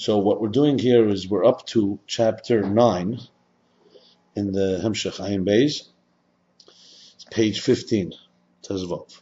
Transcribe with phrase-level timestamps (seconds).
[0.00, 3.18] So what we're doing here is we're up to chapter 9
[4.36, 5.88] in the Hemshech Ayin Beis.
[7.16, 8.12] It's page 15,
[8.62, 9.20] Tezvov.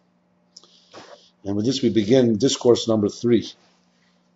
[1.45, 3.50] And with this we begin discourse number 3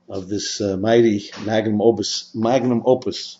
[0.08, 3.36] of this uh, mighty magnum opus, magnum opus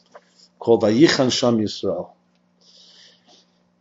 [0.58, 2.10] called Vayichan Sham Yisrael.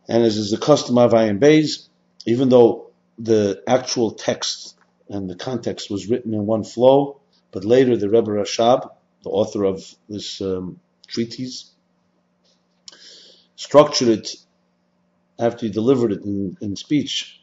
[0.08, 1.88] And as is the custom of Ayin Beis,
[2.26, 2.86] even though
[3.18, 4.78] the actual text
[5.10, 8.88] and the context was written in one flow, but later the Rebbe Rashab,
[9.22, 11.70] the author of this um, treatise,
[13.56, 14.36] structured it
[15.38, 17.40] after he delivered it in, in, speech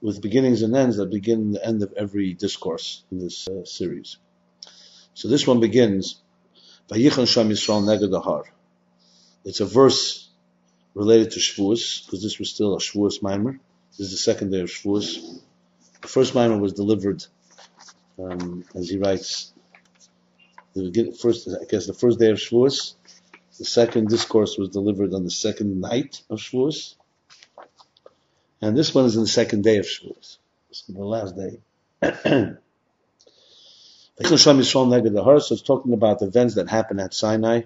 [0.00, 4.18] with beginnings and ends that begin the end of every discourse in this uh, series.
[5.14, 6.20] So this one begins,
[6.88, 8.44] Vayichan Sham Yisrael Neged
[9.44, 10.28] It's a verse
[10.94, 13.58] related to Shavuos, because this was still a Shavuos mimer.
[13.92, 15.40] This is the second day of Shavuos.
[16.00, 17.24] The first mimer was delivered,
[18.18, 19.51] um, as he writes,
[20.74, 22.94] the first, I guess, the first day of Shavuos.
[23.58, 26.94] The second discourse was delivered on the second night of Shavuos.
[28.60, 30.38] And this one is in the second day of Shavuos.
[30.88, 31.60] The last day.
[34.24, 37.62] so it's talking about events that happened at Sinai.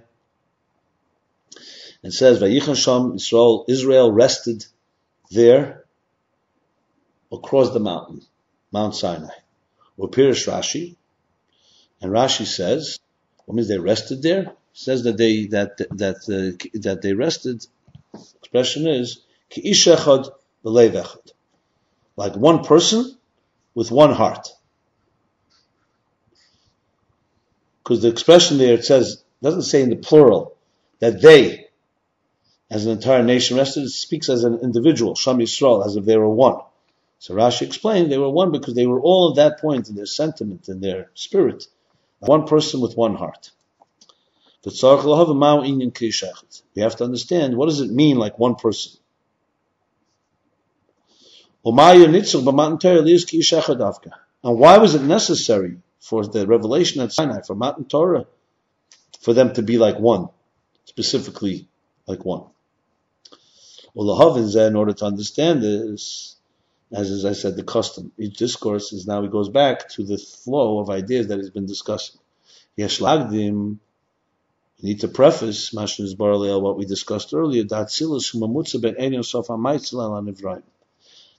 [2.03, 4.65] It says, Vayichon Sham Israel, Israel rested
[5.31, 5.85] there
[7.33, 8.23] across the mountain,
[8.73, 9.35] Mount Sinai.
[9.97, 10.97] Or Pirish Rashi,
[12.01, 12.99] and Rashi says,
[13.45, 14.53] what means they rested there?
[14.73, 17.67] Says that they that that uh, that they rested.
[18.41, 20.31] Expression is ki'ishechad
[20.65, 21.33] b'levechad,
[22.17, 23.17] like one person
[23.75, 24.49] with one heart.
[27.83, 30.57] Because the expression there it says doesn't say in the plural
[30.99, 31.67] that they,
[32.71, 33.85] as an entire nation rested.
[33.85, 36.61] It speaks as an individual, Sham Yisrael, as if they were one.
[37.19, 40.07] So Rashi explained they were one because they were all at that point in their
[40.07, 41.67] sentiment and their spirit,
[42.19, 43.51] one person with one heart.
[44.65, 44.73] We
[46.83, 48.99] have to understand what does it mean like one person.
[51.65, 51.77] And
[54.59, 58.27] why was it necessary for the revelation at Sinai, for Matan Torah,
[59.21, 60.29] for them to be like one,
[60.85, 61.69] specifically
[62.07, 62.45] like one?
[63.95, 66.36] Well, in order to understand this,
[66.93, 68.13] as, as I said, the custom.
[68.19, 71.67] Each discourse is now, he goes back to the flow of ideas that he's been
[71.67, 72.21] discussing.
[72.79, 73.79] Yeshlagdim,
[74.79, 79.25] you need to preface Mashin Barleel what we discussed earlier, that Atzilus Humamutza ben Einion
[79.25, 80.63] Sof Nivraim.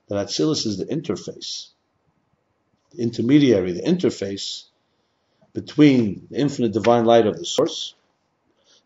[0.07, 1.67] That Atzilus is the interface,
[2.91, 4.63] the intermediary, the interface
[5.53, 7.93] between the infinite divine light of the source,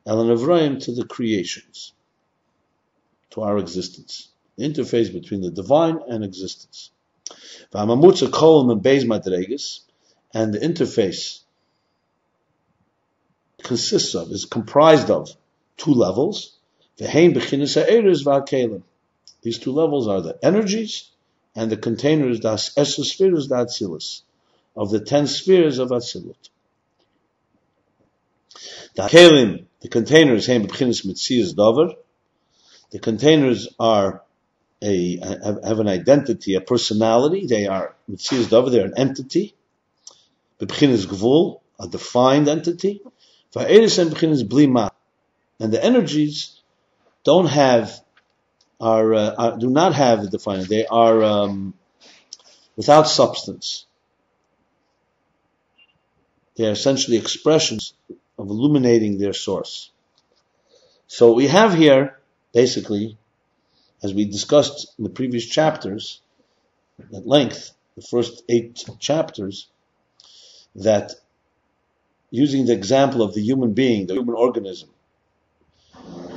[0.05, 1.93] Elan Nivraim to the creations,
[3.31, 4.28] to our existence
[4.59, 6.91] interface between the divine and existence.
[7.73, 7.89] And
[10.53, 11.39] the interface
[13.63, 15.29] consists of, is comprised of
[15.78, 16.57] two levels.
[16.97, 17.11] These
[19.59, 21.09] two levels are the energies
[21.56, 24.22] and the containers, das esospheres da Atzilus,
[24.75, 26.50] of the ten spheres of Atzilut.
[28.95, 30.67] The kelim, the containers, the
[33.00, 34.23] containers are
[34.83, 35.19] a,
[35.63, 37.45] have an identity, a personality.
[37.45, 38.71] They are mitzias davar.
[38.71, 39.55] They're an entity.
[40.59, 43.01] B'bchinas gvul, a defined entity.
[43.53, 44.91] Va'eris blima,
[45.59, 46.61] and the energies
[47.23, 47.99] don't have
[48.79, 50.65] are, uh, are, do not have a defined.
[50.65, 51.73] They are um,
[52.75, 53.85] without substance.
[56.55, 57.93] They are essentially expressions
[58.37, 59.91] of illuminating their source.
[61.07, 62.19] So what we have here,
[62.53, 63.17] basically,
[64.03, 66.22] as we discussed in the previous chapters
[67.13, 69.67] at length, the first eight chapters,
[70.75, 71.13] that
[72.29, 74.90] using the example of the human being, the human organism,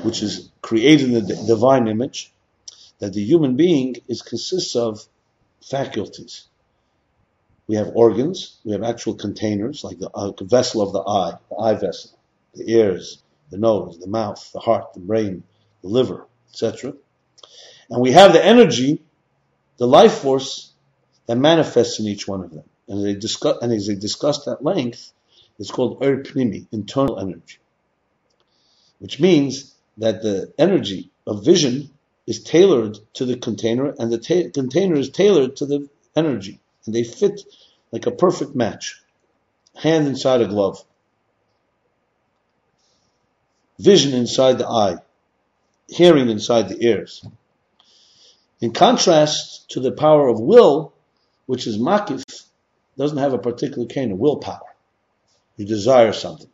[0.02, 2.32] which is created in the divine image,
[2.98, 5.06] that the human being is consists of
[5.62, 6.46] faculties.
[7.66, 11.56] We have organs, we have actual containers, like the uh, vessel of the eye, the
[11.56, 12.10] eye vessel,
[12.54, 15.44] the ears, the nose, the mouth, the heart, the brain,
[15.82, 16.92] the liver, etc.
[17.90, 19.02] And we have the energy,
[19.76, 20.72] the life force
[21.26, 22.64] that manifests in each one of them.
[22.88, 25.12] And, they discuss, and as they discussed at length,
[25.58, 27.58] it's called Er Pnimi, internal energy.
[28.98, 31.90] Which means that the energy of vision
[32.26, 36.60] is tailored to the container, and the ta- container is tailored to the energy.
[36.86, 37.42] And they fit
[37.92, 39.00] like a perfect match.
[39.76, 40.84] Hand inside a glove.
[43.78, 44.98] Vision inside the eye.
[45.88, 47.24] Hearing inside the ears.
[48.60, 50.92] In contrast to the power of will,
[51.46, 52.22] which is makif,
[52.96, 54.74] doesn't have a particular kind of willpower.
[55.56, 56.50] you desire something.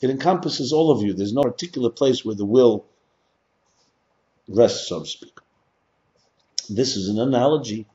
[0.00, 1.14] It encompasses all of you.
[1.14, 2.84] There's no particular place where the will
[4.48, 5.38] rests, so to speak.
[6.68, 7.86] This is an analogy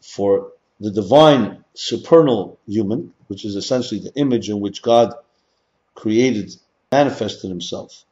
[0.00, 5.14] for the divine supernal human, which is essentially the image in which God
[5.94, 6.52] created,
[6.90, 8.04] manifested himself.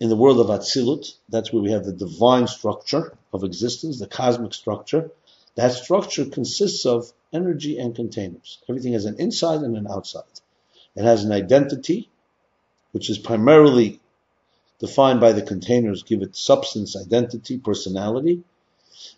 [0.00, 4.06] In the world of Atzilut, that's where we have the divine structure of existence, the
[4.06, 5.10] cosmic structure.
[5.56, 8.58] That structure consists of energy and containers.
[8.68, 10.22] Everything has an inside and an outside.
[10.94, 12.10] It has an identity,
[12.92, 14.00] which is primarily
[14.78, 18.44] defined by the containers, give it substance, identity, personality,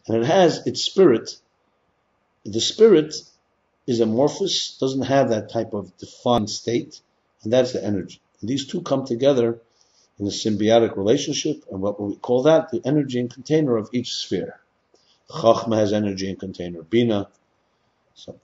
[0.07, 1.37] and it has its spirit.
[2.45, 3.15] The spirit
[3.87, 7.03] is amorphous, doesn't have that type of defined state,
[7.43, 8.21] and that's the energy.
[8.41, 9.61] And these two come together
[10.21, 14.15] in a symbiotic relationship, and what we call that the energy and container of each
[14.15, 14.61] sphere.
[15.31, 16.83] Chachma has energy and container.
[16.83, 17.29] Bina,
[18.15, 18.39] so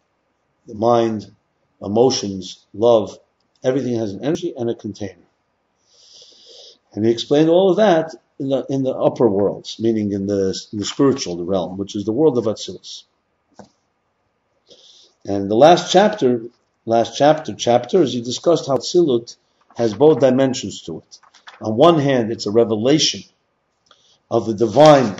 [0.66, 1.30] the mind,
[1.82, 3.18] emotions, love,
[3.62, 5.26] everything has an energy and a container.
[6.94, 10.58] And he explained all of that in the in the upper worlds, meaning in the
[10.72, 13.04] in the spiritual realm, which is the world of Atzilus.
[15.26, 16.46] And the last chapter,
[16.86, 19.36] last chapter, chapters, he discussed how Tzilut
[19.76, 21.18] has both dimensions to it.
[21.60, 23.22] On one hand, it's a revelation
[24.30, 25.16] of the divine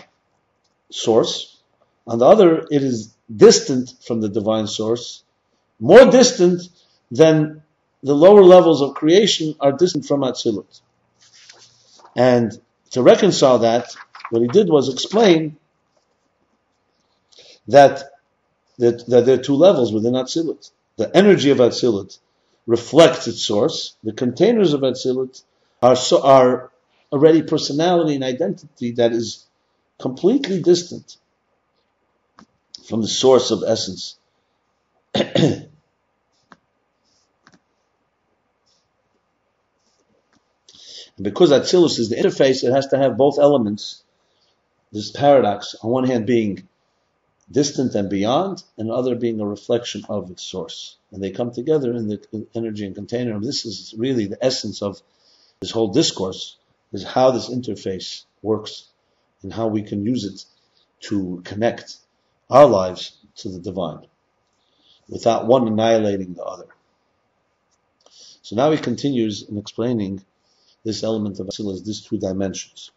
[0.91, 1.63] source.
[2.07, 5.23] On the other, it is distant from the divine source,
[5.81, 6.63] more distant
[7.11, 7.63] than
[8.03, 10.81] the lower levels of creation are distant from Atzilut.
[12.15, 12.59] And
[12.91, 13.95] to reconcile that,
[14.31, 15.57] what he did was explain
[17.69, 18.05] that,
[18.79, 20.71] that, that there are two levels within Atzilut.
[20.97, 22.19] The energy of Atzilut
[22.67, 23.97] reflects its source.
[24.03, 25.43] The containers of Atzilut
[25.83, 26.71] are, so, are
[27.13, 29.47] already personality and identity that is
[29.99, 31.17] completely distant
[32.89, 34.17] from the source of essence.
[35.15, 35.69] and
[41.23, 44.03] because Atzilus is the interface, it has to have both elements.
[44.93, 46.69] This paradox, on one hand being
[47.51, 50.97] distant and beyond, and other being a reflection of its source.
[51.13, 53.35] And they come together in the energy and container.
[53.35, 55.01] And this is really the essence of
[55.61, 56.57] this whole discourse,
[56.93, 58.89] is how this interface works
[59.43, 60.45] and how we can use it
[61.01, 61.97] to connect
[62.49, 64.07] our lives to the divine
[65.09, 66.67] without one annihilating the other.
[68.43, 70.25] So now he continues in explaining
[70.85, 72.93] this element of Atzilus, these two dimensions.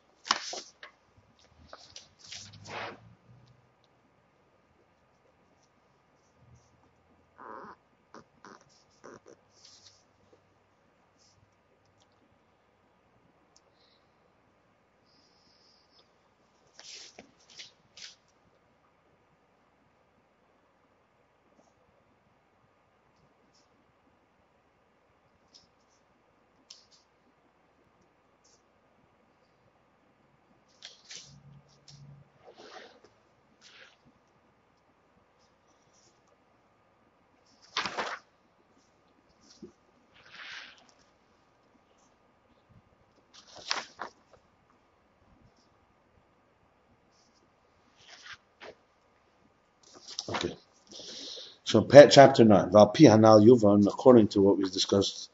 [51.63, 55.29] So chapter 9, Valpi Hanal Yuvan, according to what we discussed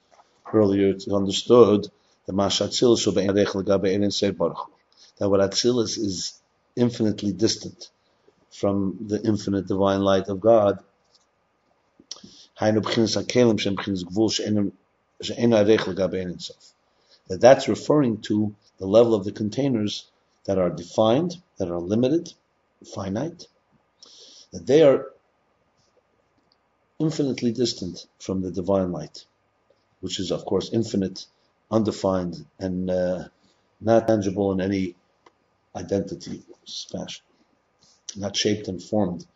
[0.53, 1.87] earlier, it's understood
[2.25, 3.05] that Mashatzilus
[5.17, 6.39] that what Atzilus is
[6.75, 7.89] infinitely distant
[8.51, 10.79] from the infinite divine light of God.
[17.27, 20.05] That that's referring to the level of the containers
[20.45, 22.33] that are defined, that are limited,
[22.93, 23.47] finite,
[24.55, 25.12] that they are
[26.97, 29.25] infinitely distant from the divine light,
[30.00, 31.25] which is, of course, infinite,
[31.69, 33.27] undefined, and uh,
[33.81, 34.95] not tangible in any
[35.75, 36.41] identity
[36.89, 37.25] fashion,
[38.15, 39.27] not shaped and formed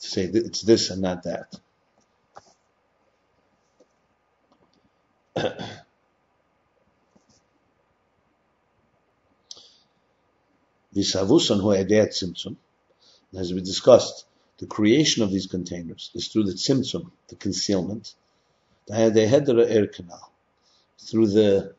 [0.00, 1.54] to say it's this and not that.
[13.36, 14.24] As we discussed,
[14.58, 18.14] the creation of these containers is through the tzimtzum, the concealment,
[18.86, 20.32] the hedera air canal,
[20.98, 21.74] through the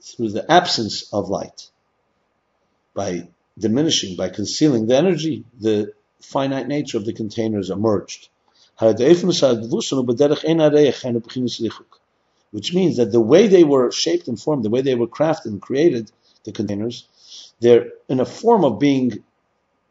[0.00, 1.70] through the absence of light,
[2.94, 3.28] by
[3.58, 8.28] diminishing, by concealing the energy, the finite nature of the containers emerged.
[8.78, 8.94] Which
[12.74, 15.60] means that the way they were shaped and formed, the way they were crafted and
[15.60, 16.12] created,
[16.44, 17.08] the containers,
[17.60, 19.24] they're in a form of being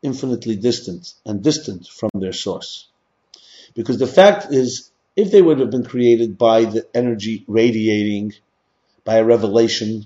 [0.06, 2.88] infinitely distant and distant from their source.
[3.74, 8.34] Because the fact is if they would have been created by the energy radiating
[9.04, 10.06] by a revelation,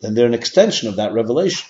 [0.00, 1.68] then they're an extension of that revelation.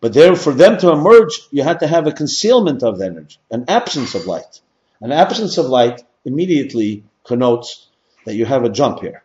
[0.00, 3.38] But there, for them to emerge, you had to have a concealment of the energy,
[3.50, 4.60] an absence of light.
[5.00, 7.86] An absence of light immediately connotes
[8.24, 9.22] that you have a jump here,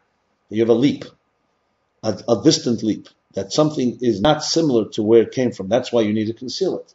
[0.50, 1.05] that you have a leap,
[2.03, 5.69] a, a distant leap, that something is not similar to where it came from.
[5.69, 6.93] That's why you need to conceal it.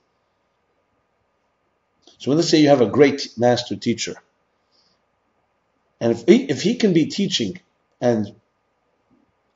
[2.21, 4.15] So when let's say you have a great master teacher,
[6.03, 7.59] and if he, if he can be teaching
[7.99, 8.35] and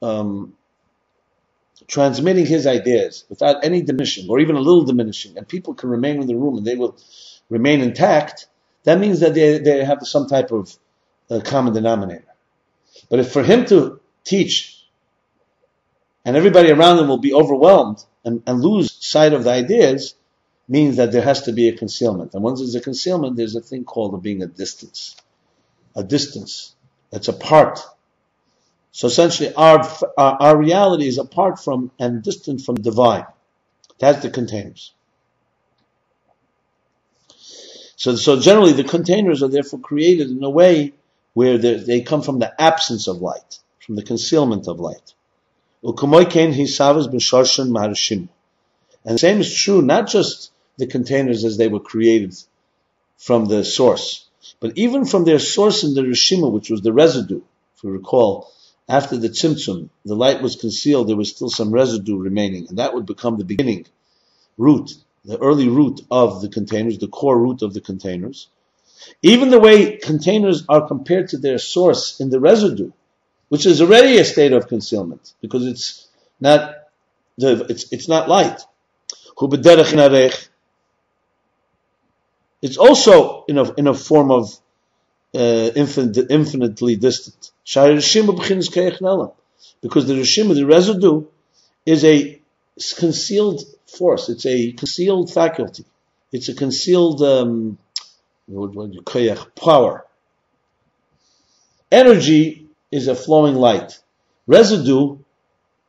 [0.00, 0.54] um,
[1.86, 6.22] transmitting his ideas without any diminishing or even a little diminishing, and people can remain
[6.22, 6.96] in the room and they will
[7.50, 8.46] remain intact,
[8.84, 10.74] that means that they, they have some type of
[11.30, 12.34] uh, common denominator.
[13.10, 14.86] But if for him to teach
[16.24, 20.14] and everybody around him will be overwhelmed and, and lose sight of the ideas,
[20.66, 22.34] means that there has to be a concealment.
[22.34, 25.16] And once there's a concealment, there's a thing called being a distance.
[25.94, 26.74] A distance
[27.10, 27.80] that's apart
[28.94, 33.26] so essentially, our, our, our reality is apart from and distant from divine.
[33.98, 34.92] That's the containers.
[37.96, 40.92] So, so generally, the containers are therefore created in a way
[41.32, 45.12] where they come from the absence of light, from the concealment of light.
[45.82, 47.34] And the
[49.18, 52.34] same is true not just the containers as they were created
[53.16, 54.28] from the source,
[54.60, 57.42] but even from their source in the Rishima, which was the residue.
[57.76, 58.50] If you recall,
[58.88, 62.94] after the tzimtzum, the light was concealed, there was still some residue remaining, and that
[62.94, 63.86] would become the beginning
[64.58, 64.92] root,
[65.24, 68.48] the early root of the containers, the core root of the containers.
[69.22, 72.92] Even the way containers are compared to their source in the residue,
[73.48, 76.08] which is already a state of concealment, because it's
[76.40, 76.74] not
[77.38, 78.60] the, it's, it's not light.
[82.64, 84.50] It's also in a, in a form of
[85.34, 87.50] uh, infinite, infinitely distant.
[89.82, 91.26] Because the Rishima, the residue,
[91.84, 92.40] is a
[92.96, 94.30] concealed force.
[94.30, 95.84] It's a concealed faculty.
[96.32, 97.76] It's a concealed um,
[99.56, 100.06] power.
[101.92, 104.00] Energy is a flowing light.
[104.46, 105.18] Residue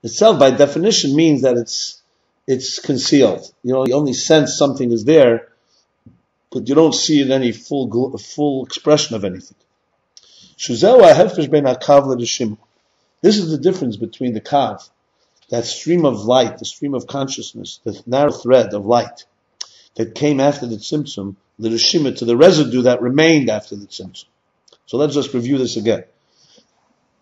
[0.04, 2.02] itself, by definition, means that it's
[2.46, 3.50] it's concealed.
[3.64, 5.55] You know, you only sense something is there
[6.56, 9.58] but you don't see any full full expression of anything.
[10.58, 10.70] This
[13.38, 14.90] is the difference between the kav,
[15.50, 19.26] that stream of light, the stream of consciousness, the narrow thread of light
[19.96, 24.24] that came after the tzimtzum, the rishima, to the residue that remained after the tzimtzum.
[24.86, 26.06] So let's just review this again.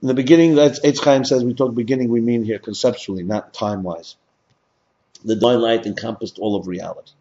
[0.03, 3.51] In the beginning, that's Eitz Chaim says we talk beginning, we mean here conceptually, not
[3.51, 4.15] time-wise.
[5.25, 7.13] The divine light encompassed all of reality.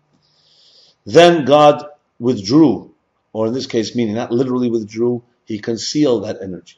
[1.07, 1.87] Then God
[2.23, 2.95] withdrew,
[3.33, 6.77] or in this case, meaning not literally withdrew, he concealed that energy.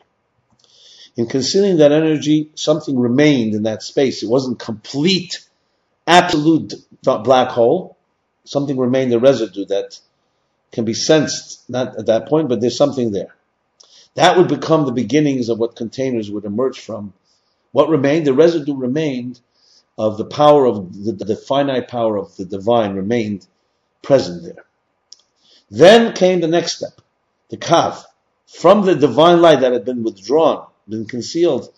[1.17, 4.23] In concealing that energy, something remained in that space.
[4.23, 5.47] It wasn't complete,
[6.07, 7.97] absolute black hole.
[8.45, 10.01] Something remained, a residue that
[10.73, 13.35] can be sensed, not at that point, but there's something there.
[14.15, 17.13] That would become the beginnings of what containers would emerge from.
[17.73, 18.27] What remained?
[18.27, 19.41] The residue remained
[19.99, 23.47] of the power of the, the finite power of the divine remained
[24.03, 24.65] present there.
[25.71, 27.01] Then came the next step,
[27.49, 28.05] the kav.
[28.47, 31.73] From the divine light that had been withdrawn, been concealed,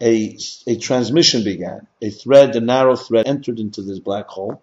[0.00, 0.36] a,
[0.66, 1.86] a transmission began.
[2.02, 4.60] A thread, a narrow thread, entered into this black hole,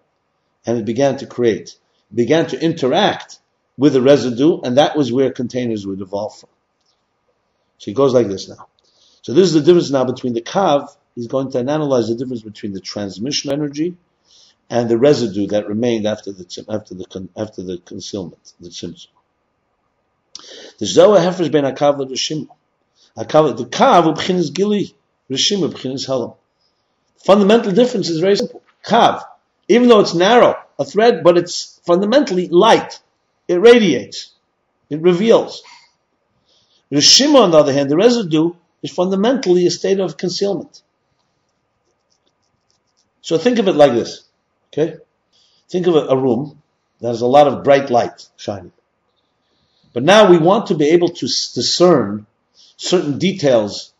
[0.66, 1.76] and it began to create,
[2.14, 3.38] began to interact
[3.78, 6.50] with the residue, and that was where containers would evolve from.
[7.78, 8.68] So it goes like this now.
[9.22, 10.94] So this is the difference now between the kav.
[11.14, 13.96] He's going to analyze the difference between the transmission energy
[14.70, 19.08] and the residue that remained after the after the after the concealment, the tzimtzum.
[20.78, 22.48] The zoa hefresh ben akav l'rishim.
[23.18, 24.94] Akav the kav ubchinas gili,
[25.28, 26.36] rishim ubchinas halam.
[27.18, 28.62] Fundamental difference is very simple.
[28.84, 29.24] Kav,
[29.68, 33.00] even though it's narrow, a thread, but it's fundamentally light.
[33.48, 34.32] It radiates.
[34.88, 35.62] It reveals.
[36.92, 40.82] Rishim, on the other hand, the residue is fundamentally a state of concealment.
[43.20, 44.29] So think of it like this.
[44.72, 44.96] Okay?
[45.68, 46.60] Think of a, room
[47.00, 48.72] that has a lot of bright light shining.
[49.92, 52.26] But now we want to be able to discern
[52.76, 53.92] certain details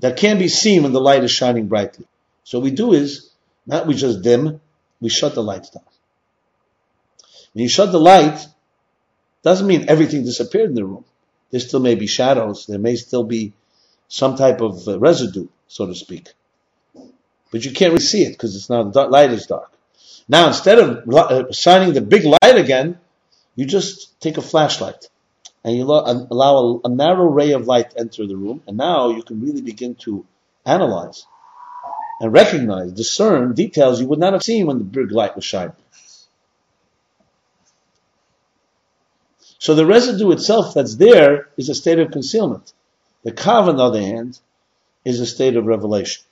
[0.00, 2.06] that can be seen when the light is shining brightly.
[2.44, 3.30] So what we do is,
[3.66, 4.60] not we just dim,
[5.00, 5.84] we shut the lights down.
[7.52, 8.46] When you shut the light,
[9.42, 11.04] doesn't mean everything disappeared in the room.
[11.50, 13.52] There still may be shadows, there may still be
[14.08, 16.28] some type of uh, residue, so to speak
[17.50, 19.72] but you can't really see it because it's now the light is dark.
[20.28, 22.98] Now instead of uh, shining the big light again,
[23.56, 25.08] you just take a flashlight
[25.64, 29.22] and you allow a, narrow ray of light to enter the room, and now you
[29.22, 30.24] can really begin to
[30.64, 31.26] analyze
[32.20, 35.76] and recognize, discern details you would not have seen when the big light was shining.
[39.58, 42.72] So the residue itself that's there is a state of concealment.
[43.24, 44.38] The kav, on the other hand,
[45.04, 46.22] is a state of revelation.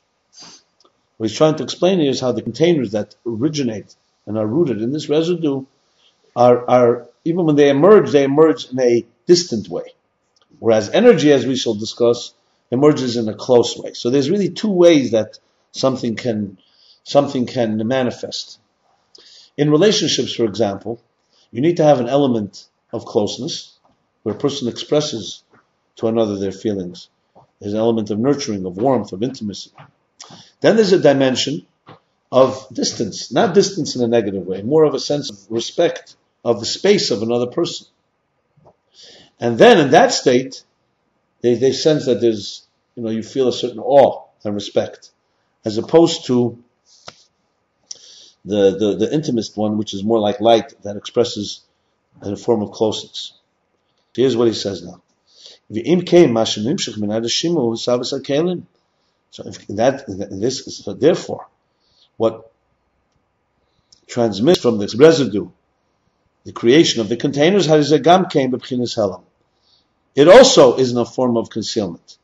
[1.17, 3.95] What he's trying to explain here is how the containers that originate
[4.27, 5.65] and are rooted in this residue
[6.35, 9.95] are, are even when they emerge, they emerge in a distant way.
[10.59, 12.35] Whereas energy, as we shall discuss,
[12.71, 13.93] emerges in a close way.
[13.95, 15.39] So there's really two ways that
[15.73, 16.59] something can
[17.05, 18.59] something can manifest.
[19.57, 21.01] In relationships, for example,
[21.53, 23.79] you need to have an element of closeness,
[24.23, 25.45] where a person expresses
[25.97, 27.09] to another their feelings.
[27.61, 29.71] There's an element of nurturing, of warmth, of intimacy.
[30.61, 31.67] Then there's a dimension
[32.33, 36.61] of distance, not distance in a negative way, more of a sense of respect of
[36.61, 37.87] the space of another person.
[39.39, 40.63] And then in that state,
[41.41, 45.11] they, they sense that there's, you know, you feel a certain awe and respect,
[45.65, 46.63] as opposed to
[48.45, 51.63] the, the, the intimist one, which is more like light that expresses
[52.25, 53.33] in a form of closeness.
[54.15, 55.03] Here's what he says now.
[59.37, 61.47] So if that, this is, therefore,
[62.17, 62.51] what
[64.07, 65.51] transmits from this residue,
[66.45, 69.25] the creation of the containers, has a gam came b'chinas helam.
[70.15, 72.17] it also is in a form of concealment.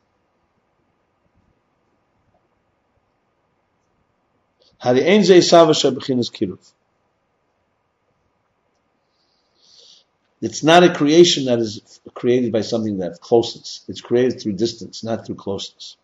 [10.41, 13.85] It's not a creation that is created by something that closeness.
[13.87, 15.95] It's created through distance, not through closeness.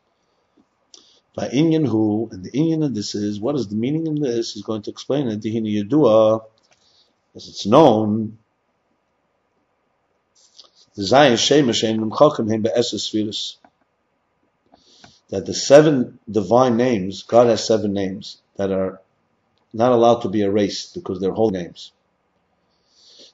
[1.40, 4.52] By Inyan who, and the Inyan of this is, what is the meaning in this?
[4.52, 5.40] He's going to explain it.
[5.40, 6.44] Dihini Yadua,
[7.34, 8.40] as it's known,
[10.98, 11.08] that
[15.30, 19.00] the seven divine names, God has seven names that are
[19.72, 21.94] not allowed to be erased because they're holy names.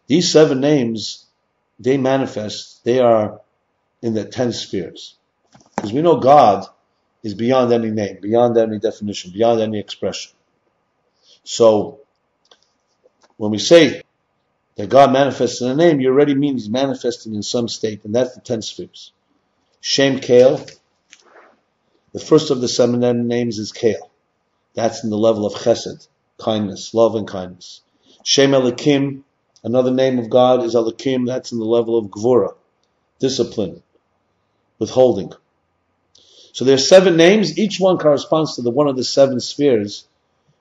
[0.06, 1.26] These seven names,
[1.80, 3.42] they manifest, they are
[4.04, 5.16] in the ten spheres.
[5.76, 6.68] Because we know God
[7.26, 10.32] is beyond any name, beyond any definition, beyond any expression.
[11.44, 12.00] So,
[13.36, 14.04] when we say
[14.78, 18.16] that God manifests in a name, you already mean He's manifesting in some state, and
[18.16, 19.12] that's the ten spheres.
[19.82, 20.66] Shem Kale,
[22.14, 24.10] the first of the seven names is Kale.
[24.74, 26.08] That's in the level of Chesed,
[26.40, 27.82] kindness, love and kindness.
[28.24, 29.24] Shem Elokim,
[29.66, 32.54] Another name of God is Alakim, that's in the level of Gvura,
[33.18, 33.82] discipline,
[34.78, 35.34] withholding.
[36.56, 40.06] So there are seven names, each one corresponds to the one of the seven spheres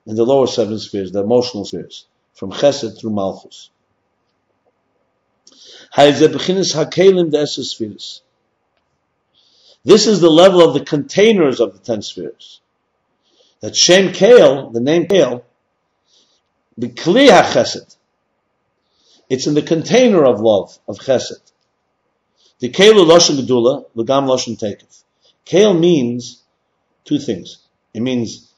[0.05, 3.71] in the lower seven spheres, the emotional spheres, from Chesed through Malchus.
[9.85, 12.61] This is the level of the containers of the ten spheres.
[13.61, 15.45] That Shem Kael, the name Kael,
[16.77, 17.95] the Kli HaChesed,
[19.31, 21.53] it's in the container of love, of chesed.
[22.59, 25.04] The keilu loshen gedula, legam loshen tekef.
[25.45, 26.43] Kale means
[27.05, 27.59] two things.
[27.93, 28.53] It means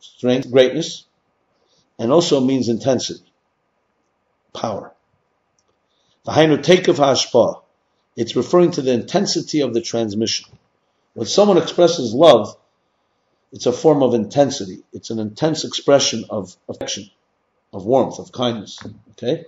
[0.00, 1.04] strength, greatness,
[1.98, 3.24] and also means intensity,
[4.52, 4.92] power.
[6.24, 7.62] the V'hainu tekef ha'ashpah.
[8.16, 10.46] It's referring to the intensity of the transmission.
[11.14, 12.56] When someone expresses love,
[13.52, 14.82] it's a form of intensity.
[14.92, 17.10] It's an intense expression of affection,
[17.72, 18.80] of warmth, of kindness.
[19.12, 19.44] Okay?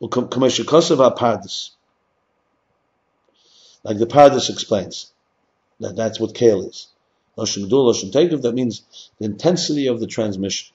[0.00, 0.10] Like
[3.98, 5.12] the Pardes explains,
[5.80, 6.88] that that's what Kale is.
[7.36, 10.74] Lashon Gdul, Lashon Tekev, that means the intensity of the transmission.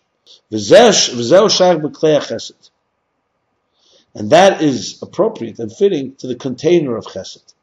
[4.14, 7.54] And that is appropriate and fitting to the container of Chesed.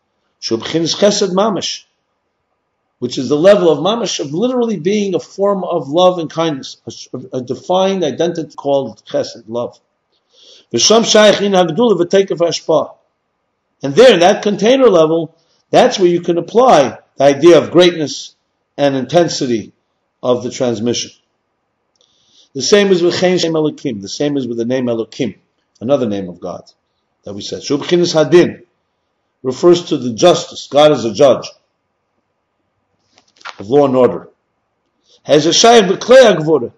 [0.41, 1.85] Shubchins Chesed Mamish,
[2.99, 6.79] which is the level of Mamish of literally being a form of love and kindness,
[6.87, 9.79] a, a defined identity called Chesed, love.
[10.71, 10.81] And
[13.95, 15.35] there, in that container level,
[15.71, 18.35] that's where you can apply the idea of greatness
[18.77, 19.73] and intensity
[20.23, 21.11] of the transmission.
[22.55, 24.01] The same is with Shem Elokim.
[24.01, 25.37] The same is with the name Elokim,
[25.81, 26.63] another name of God
[27.25, 27.63] that we said.
[27.63, 28.65] Shubchinis Hadin
[29.43, 30.69] refers to the justice.
[30.71, 31.49] God is a judge
[33.59, 34.29] of law and order.
[35.25, 36.73] Has a shayim b'klei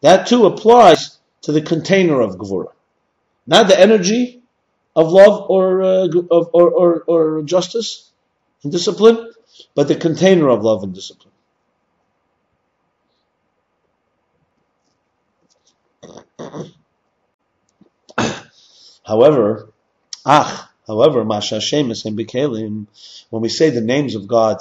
[0.00, 2.72] That too applies to the container of gvura.
[3.46, 4.42] Not the energy
[4.94, 8.09] of love or, uh, of, or, or, or justice
[8.62, 9.32] and discipline,
[9.74, 11.32] but the container of love and discipline.
[19.04, 19.70] However,
[20.26, 22.88] ach, However, Masha Shemus and Bekalim,
[23.30, 24.56] when we say the names of God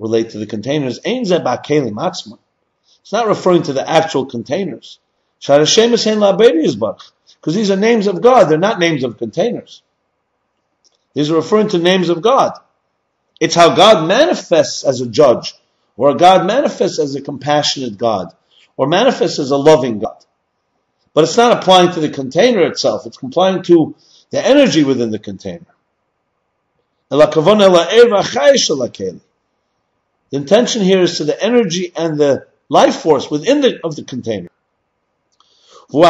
[0.00, 2.36] relate to the containers, Ein Kelim Atzma.
[3.00, 4.98] It's not referring to the actual containers.
[5.38, 5.76] Because
[7.54, 9.82] these are names of God, they're not names of containers.
[11.14, 12.58] These are referring to names of God.
[13.40, 15.54] It's how God manifests as a judge,
[15.96, 18.34] or God manifests as a compassionate God,
[18.76, 20.24] or manifests as a loving God.
[21.14, 23.94] But it's not applying to the container itself, it's applying to
[24.30, 25.66] the energy within the container.
[27.10, 27.16] The
[30.32, 34.50] intention here is to the energy and the life force within the of the container.
[35.90, 36.02] And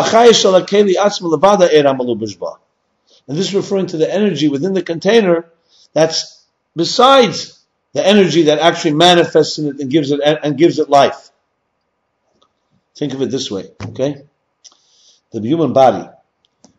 [3.37, 5.47] this is referring to the energy within the container
[5.93, 6.38] that's
[6.79, 7.59] besides
[7.93, 11.31] the energy that actually manifests in it and gives it and gives it life.
[12.97, 14.23] Think of it this way, okay?
[15.33, 16.09] The human body,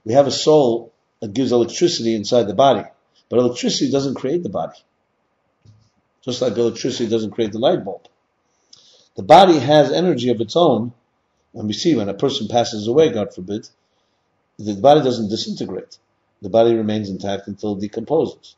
[0.06, 2.86] we have a soul that gives electricity inside the body,
[3.28, 4.78] but electricity doesn't create the body.
[6.22, 8.08] Just like electricity doesn't create the light bulb.
[9.16, 10.94] The body has energy of its own,
[11.54, 13.68] and we see when a person passes away, God forbid,
[14.58, 15.98] the body doesn't disintegrate.
[16.42, 18.56] The body remains intact until it decomposes.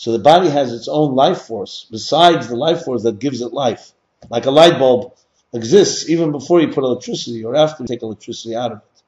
[0.00, 3.52] So the body has its own life force, besides the life force that gives it
[3.52, 3.92] life.
[4.30, 5.12] Like a light bulb
[5.52, 9.02] exists even before you put electricity or after you take electricity out of it.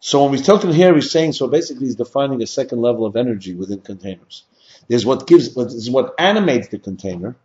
[0.00, 3.14] So when we're talking here, he's saying, so basically he's defining a second level of
[3.14, 4.42] energy within containers.
[4.88, 7.36] There's what gives, is what animates the container,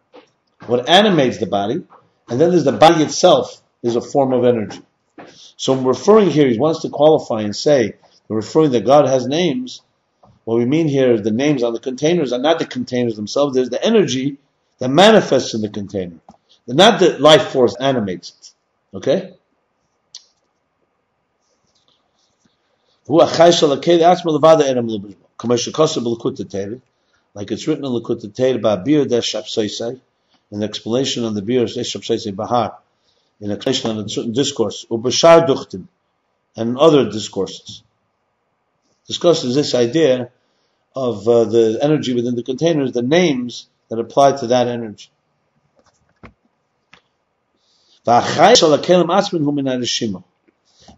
[0.65, 1.83] what animates the body,
[2.27, 4.81] and then there's the body itself is a form of energy.
[5.57, 7.97] So I'm referring here, he wants to qualify and say,
[8.29, 9.83] referring that God has names.
[10.49, 13.53] What we mean here is the names on the containers are not the containers themselves,
[13.53, 14.37] there's the energy
[14.79, 16.15] that manifests in the container.
[16.65, 18.51] They're not the life force animates it.
[18.97, 19.35] Okay?
[23.07, 23.29] Like
[27.51, 29.17] it's written in Likut Teir about Bir the
[30.63, 31.67] explanation on the Bir
[32.31, 32.77] Bahar,
[33.39, 35.87] in explanation on a certain discourse, Ubashar Duchtim,
[36.55, 37.83] and other discourses.
[39.05, 40.31] Discusses this idea
[40.95, 45.09] of uh, the energy within the containers, the names that apply to that energy.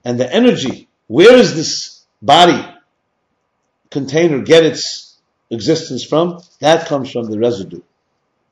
[0.04, 2.66] And the energy, where is this body
[3.90, 5.18] container get its
[5.50, 7.82] existence from, that comes from the residue,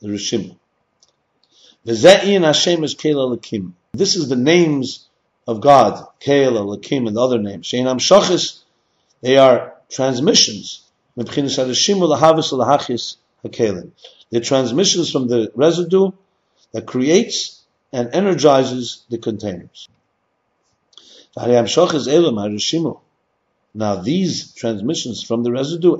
[0.02, 0.58] the Rishim.
[1.86, 3.72] V'ze'in Hashem is Kela Lakim.
[3.94, 5.08] This is the names
[5.48, 7.72] of God, Kela, Lakim, and the other names.
[9.22, 10.89] They are transmissions.
[14.32, 16.12] They're transmissions from the residue
[16.72, 19.90] that creates and energizes the containers.
[23.74, 25.98] Now these transmissions from the residue,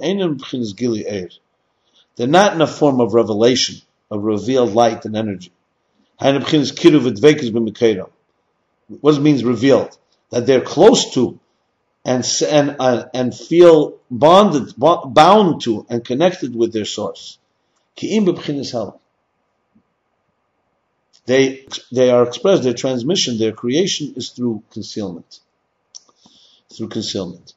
[2.16, 5.52] they're not in a form of revelation, of revealed light and energy.
[6.18, 6.54] What
[9.16, 9.98] it means revealed?
[10.32, 11.40] That they're close to
[12.10, 17.38] and and uh, and feel bonded, bound to, and connected with their source.
[21.28, 22.64] They they are expressed.
[22.64, 25.40] Their transmission, their creation is through concealment.
[26.74, 27.54] Through concealment.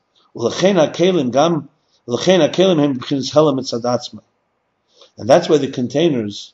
[5.17, 6.53] And that's why the containers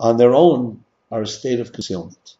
[0.00, 2.36] on their own are a state of concealment.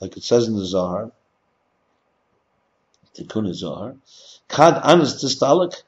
[0.00, 1.12] Like it says in the Zohar,
[3.16, 3.96] Tikkun Zohar,
[4.48, 5.82] Kad anas tistalik.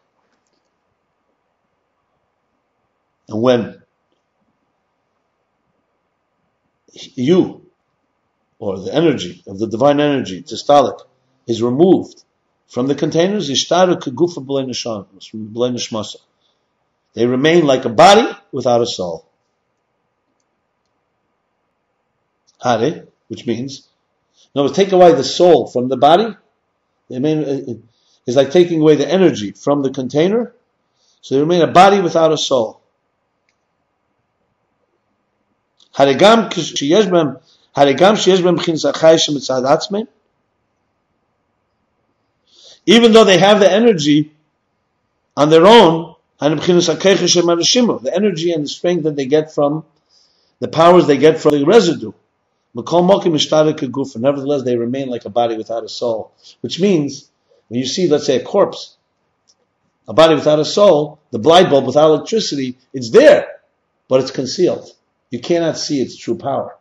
[3.29, 3.83] And when
[6.93, 7.67] you,
[8.59, 11.01] or the energy of the divine energy, tistalik,
[11.47, 12.23] is removed
[12.67, 16.17] from the containers, Ishtaru Kagufa Blenishmasa.
[17.15, 19.27] they remain like a body without a soul.
[22.63, 23.89] Hare, which means,
[24.55, 26.35] no, take away the soul from the body.
[27.09, 27.75] They remain, uh,
[28.27, 30.53] it's like taking away the energy from the container,
[31.21, 32.81] so they remain a body without a soul.
[42.87, 44.33] Even though they have the energy
[45.37, 49.85] on their own, the energy and the strength that they get from
[50.61, 52.13] the powers they get from the residue.
[52.77, 56.33] Nevertheless, they remain like a body without a soul.
[56.61, 57.31] Which means,
[57.69, 58.97] when you see, let's say, a corpse,
[60.07, 63.61] a body without a soul, the light bulb without electricity, it's there,
[64.09, 64.91] but it's concealed.
[65.31, 66.77] You cannot see its true power.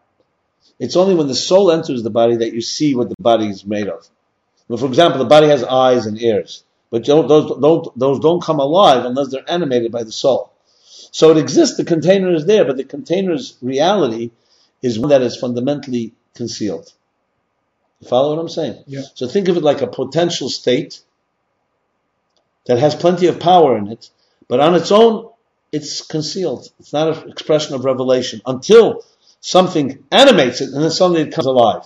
[0.79, 3.65] It's only when the soul enters the body that you see what the body is
[3.65, 4.07] made of.
[4.67, 6.63] For example, the body has eyes and ears.
[6.89, 10.51] but those, those, those don't come alive unless they're animated by the soul.
[11.11, 14.31] So it exists, the container is there, but the container's reality
[14.81, 16.91] is one that is fundamentally concealed.
[17.99, 18.83] You follow what I'm saying?
[18.87, 19.01] Yeah.
[19.13, 21.01] So think of it like a potential state
[22.65, 24.09] that has plenty of power in it,
[24.47, 25.29] but on its own,
[25.71, 26.69] it's concealed.
[26.79, 29.03] It's not an expression of revelation until
[29.39, 31.85] something animates it and then suddenly it comes alive.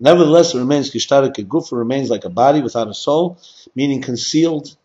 [0.00, 3.38] Nevertheless, it remains kishtarik a gufa remains like a body without a soul,
[3.74, 4.76] meaning concealed.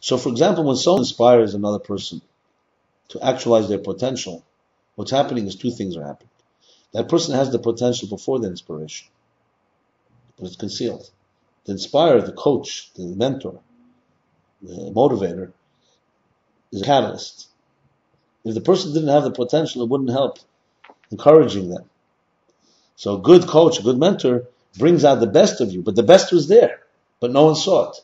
[0.00, 2.20] So, for example, when someone inspires another person
[3.08, 4.44] to actualize their potential,
[4.94, 6.30] what's happening is two things are happening.
[6.92, 9.08] That person has the potential before the inspiration,
[10.36, 11.10] but it's concealed.
[11.64, 13.60] The inspirer, the coach, the mentor,
[14.62, 15.52] the motivator,
[16.72, 17.47] is a catalyst.
[18.44, 20.38] If the person didn't have the potential, it wouldn't help
[21.10, 21.88] encouraging them.
[22.96, 24.48] So a good coach, a good mentor
[24.78, 26.80] brings out the best of you, but the best was there,
[27.20, 27.96] but no one saw it.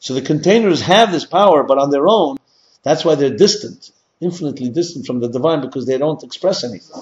[0.00, 2.36] So the containers have this power, but on their own,
[2.82, 7.00] that's why they're distant, infinitely distant from the divine because they don't express anything.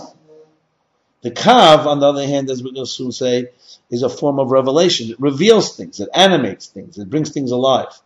[1.23, 3.49] The kav, on the other hand, as we're going to soon say,
[3.91, 5.11] is a form of revelation.
[5.11, 7.99] It reveals things, it animates things, it brings things alive.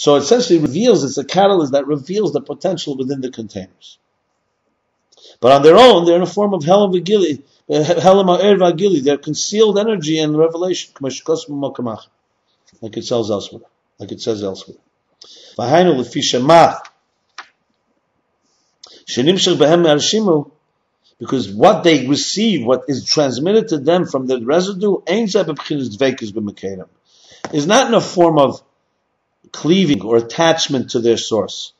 [0.00, 3.98] So it essentially reveals, it's a catalyst that reveals the potential within the containers.
[5.40, 8.24] But on their own, they're in a form of Helam Vagili, Helam
[8.58, 11.18] Vagili, they're concealed energy and revelation, like
[12.96, 13.60] it says elsewhere,
[13.98, 14.78] like it says elsewhere.
[21.18, 25.02] Because what they receive, what is transmitted to them from the residue,
[27.52, 28.62] is not in a form of
[29.52, 31.72] cleaving or attachment to their source.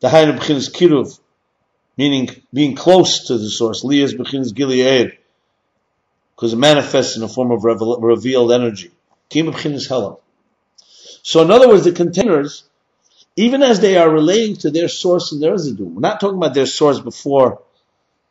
[0.00, 1.18] The Hainu B'chinas Kiruv,
[1.96, 3.84] meaning being close to the source.
[3.84, 5.18] Liyas B'chinas Gilead,
[6.34, 8.90] because it manifests in a form of reveal, revealed energy.
[9.28, 10.18] Kim B'chinas Helam.
[11.22, 12.64] So in other words, the containers,
[13.36, 16.54] even as they are relating to their source and their residue, we're not talking about
[16.54, 17.62] their source before,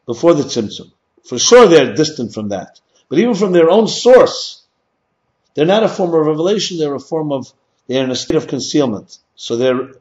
[0.06, 0.92] before the Tzimtzum.
[1.24, 2.80] For sure they're distant from that.
[3.10, 4.64] But even from their own source,
[5.54, 7.52] they're not a form of revelation, they're a form of
[7.88, 9.18] they're in a state of concealment.
[9.36, 9.92] So their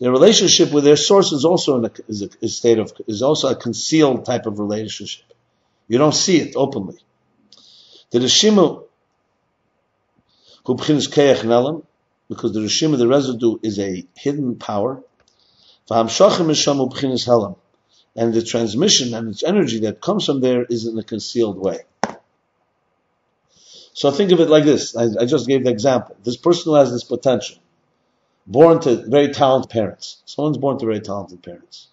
[0.00, 3.22] their relationship with their source is also in a, is a, a state of is
[3.22, 5.24] also a concealed type of relationship.
[5.88, 6.98] You don't see it openly.
[8.10, 8.84] The Rishimu
[10.64, 11.84] who nelam,
[12.28, 15.02] because the Rishima, the residue, is a hidden power.
[15.90, 16.08] And
[18.34, 21.80] the transmission and its energy that comes from there is in a concealed way.
[23.94, 24.96] So think of it like this.
[24.96, 26.16] I, I, just gave the example.
[26.24, 27.58] This person who has this potential,
[28.46, 30.22] born to very talented parents.
[30.24, 31.88] Someone's born to very talented parents.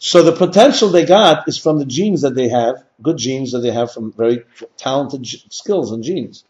[0.00, 3.60] So the potential they got is from the genes that they have, good genes that
[3.60, 4.44] they have from very
[4.76, 6.44] talented skills and genes.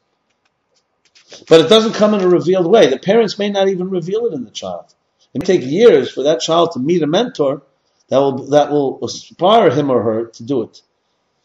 [1.48, 2.88] But it doesn't come in a revealed way.
[2.88, 4.94] The parents may not even reveal it in the child.
[5.34, 7.62] It may take years for that child to meet a mentor
[8.08, 10.82] that will, that will inspire him or her to do it.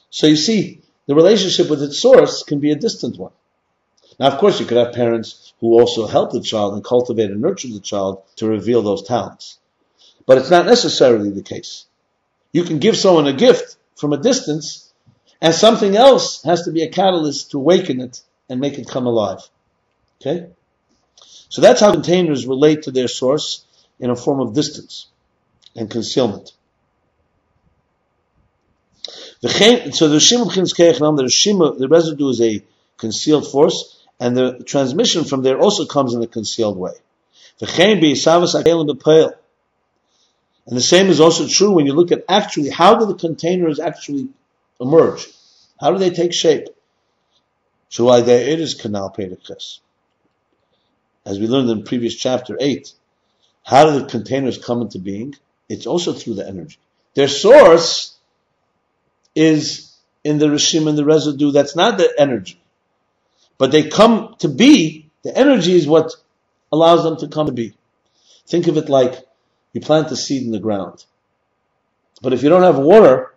[0.10, 3.32] So you see, the relationship with its source can be a distant one.
[4.20, 7.42] Now, of course, you could have parents who also help the child and cultivate and
[7.42, 9.60] nurture the child to reveal those talents.
[10.26, 11.86] But it's not necessarily the case.
[12.52, 14.94] You can give someone a gift from a distance,
[15.42, 19.06] and something else has to be a catalyst to awaken it and make it come
[19.06, 19.42] alive.
[20.22, 20.48] Okay?
[21.50, 23.66] So that's how containers relate to their source
[24.00, 25.08] in a form of distance
[25.76, 26.54] and concealment.
[29.48, 32.64] So the Shima the Shima, the residue is a
[32.98, 36.94] concealed force, and the transmission from there also comes in a concealed way.
[37.62, 37.70] And
[40.76, 44.30] the same is also true when you look at actually how do the containers actually
[44.82, 45.28] emerge?
[45.80, 46.68] How do they take shape?
[47.90, 49.80] So why there it is canal Pedicus.
[51.26, 52.92] As we learned in previous chapter 8,
[53.64, 55.36] how do the containers come into being?
[55.70, 56.78] It's also through the energy.
[57.14, 58.15] Their source
[59.36, 61.52] is in the rishim and the residue.
[61.52, 62.60] That's not the energy.
[63.58, 66.14] But they come to be, the energy is what
[66.72, 67.74] allows them to come to be.
[68.48, 69.16] Think of it like
[69.74, 71.06] you plant a seed in the ground.
[72.22, 73.34] But if you don't have water,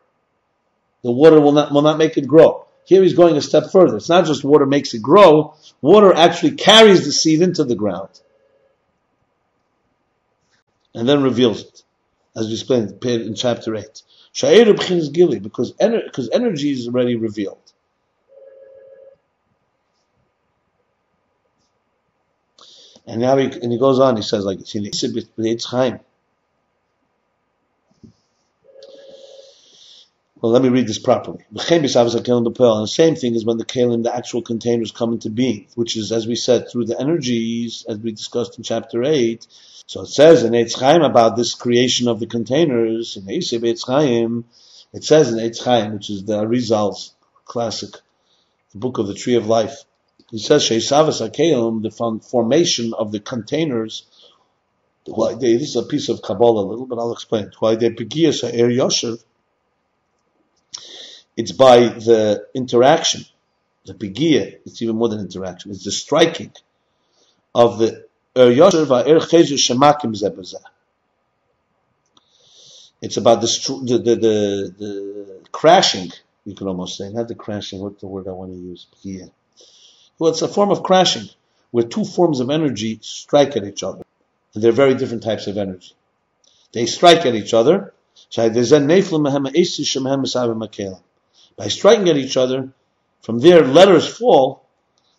[1.03, 2.67] the water will not, will not make it grow.
[2.85, 3.97] Here he's going a step further.
[3.97, 8.09] It's not just water makes it grow, water actually carries the seed into the ground.
[10.95, 11.83] And then reveals it,
[12.35, 14.03] as we explained in chapter 8.
[14.39, 17.73] Sha'er b'chinas gili, because ener- because energy is already revealed.
[23.07, 26.01] And now he, and he goes on, he says like, it's Chaim.
[30.41, 31.45] Well, let me read this properly.
[31.51, 36.13] The same thing is when the kalim, the actual containers, come into being, which is,
[36.13, 39.45] as we said, through the energies, as we discussed in chapter 8.
[39.87, 43.85] So it says in Eitz Chaim about this creation of the containers, in Eiseb Eitz
[43.85, 44.45] Chaim,
[44.93, 47.97] it says in Eitz Chaim, which is the Arizal's classic,
[48.71, 49.85] the book of the Tree of Life.
[50.31, 54.05] He says, Sheisavas HaKelim, the formation of the containers,
[55.07, 57.51] this is a piece of Kabbalah a little, but I'll explain.
[57.61, 59.25] Why they Er Yoshev,
[61.37, 63.25] it's by the interaction,
[63.87, 66.53] the begia, it's even more than interaction, it's the striking
[67.55, 68.07] of the.
[73.01, 73.47] It's about the,
[73.85, 76.11] the, the, the, crashing,
[76.45, 78.87] you can almost say, not the crashing, what's the word I want to use?
[79.03, 79.31] Begia.
[80.19, 81.29] Well, it's a form of crashing,
[81.71, 84.05] where two forms of energy strike at each other.
[84.55, 85.93] And they're very different types of energy.
[86.73, 87.95] They strike at each other,
[91.57, 92.73] by striking at each other,
[93.23, 94.65] from there letters fall,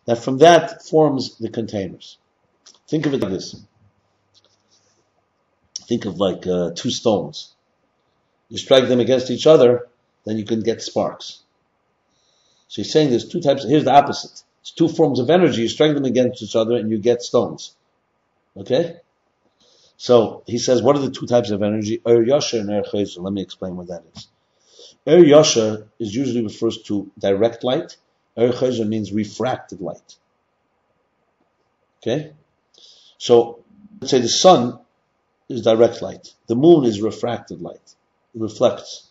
[0.06, 2.18] that from that forms the containers.
[2.88, 3.56] Think of it like this.
[5.88, 7.54] Think of like uh, two stones.
[8.50, 9.88] You strike them against each other,
[10.26, 11.44] then you can get sparks.
[12.68, 13.64] So he's saying there's two types.
[13.64, 14.44] Here's the opposite.
[14.62, 15.64] It's two forms of energy.
[15.64, 17.76] You strike them against each other, and you get stones.
[18.56, 18.98] Okay.
[20.02, 22.02] So he says, what are the two types of energy?
[22.08, 22.84] Er and Er
[23.18, 24.28] Let me explain what that is.
[25.06, 27.98] Er is usually refers to direct light.
[28.38, 30.16] Er Chayzer means refracted light.
[31.98, 32.32] Okay?
[33.18, 33.60] So,
[34.00, 34.80] let's say the sun
[35.50, 36.34] is direct light.
[36.48, 37.96] The moon is refracted light.
[38.34, 39.06] It reflects.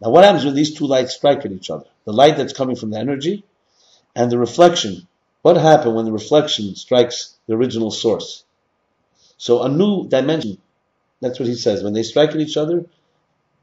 [0.00, 1.86] Now what happens when these two lights strike at each other?
[2.06, 3.44] The light that's coming from the energy
[4.16, 5.06] and the reflection.
[5.42, 8.42] What happens when the reflection strikes the original source?
[9.42, 10.58] So a new dimension,
[11.20, 11.82] that's what he says.
[11.82, 12.86] When they strike at each other,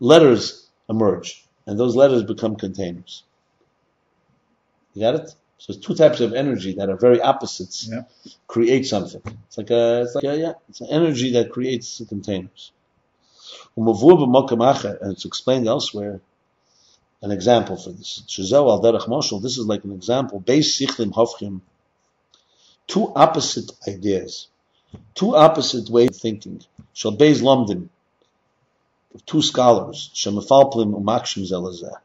[0.02, 3.24] letters emerge, and those letters become containers.
[4.94, 5.34] You got it?
[5.58, 8.02] So two types of energy that are very opposites yeah.
[8.46, 9.22] create something.
[9.48, 12.74] It's like a, it's like a, yeah, it's an energy that creates the containers.
[13.78, 13.88] And
[15.14, 16.20] it's explained elsewhere.
[17.22, 18.22] An example for this.
[18.52, 20.44] al This is like an example.
[22.88, 24.48] Two opposite ideas,
[25.16, 26.62] two opposite ways of thinking.
[26.94, 27.90] Shall Beis Lomdim
[29.26, 31.96] two scholars, Shemafalplim Umakshim Zelazeh,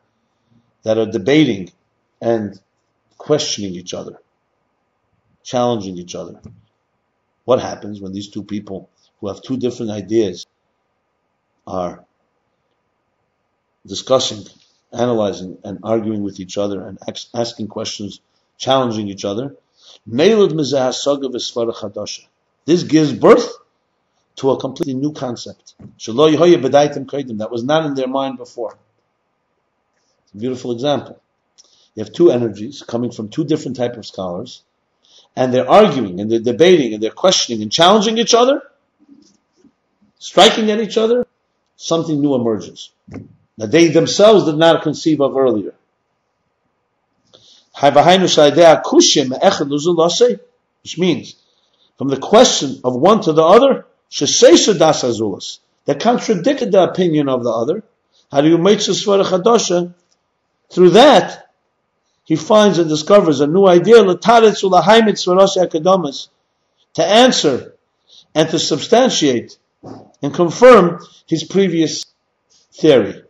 [0.82, 1.70] that are debating
[2.20, 2.58] and
[3.18, 4.18] questioning each other,
[5.42, 6.40] challenging each other.
[7.44, 8.88] What happens when these two people
[9.20, 10.46] who have two different ideas
[11.66, 12.04] are
[13.86, 14.44] discussing,
[14.92, 16.98] analyzing, and arguing with each other and
[17.34, 18.20] asking questions,
[18.56, 19.56] challenging each other?
[22.64, 23.52] This gives birth
[24.36, 25.74] to a completely new concept.
[25.78, 28.76] That was not in their mind before.
[30.24, 31.20] It's a beautiful example.
[31.94, 34.62] You have two energies coming from two different type of scholars,
[35.36, 38.62] and they're arguing and they're debating and they're questioning and challenging each other,
[40.18, 41.26] striking at each other,
[41.76, 42.90] something new emerges
[43.56, 45.74] that they themselves did not conceive of earlier.
[50.82, 51.36] Which means,
[51.96, 53.86] from the question of one to the other,
[55.86, 57.82] that contradicted the opinion of the other.
[58.30, 58.80] How do you make
[60.70, 61.50] Through that,
[62.24, 64.00] he finds and discovers a new idea
[66.94, 67.74] to answer
[68.34, 69.58] and to substantiate
[70.22, 72.04] and confirm his previous
[72.72, 73.22] theory.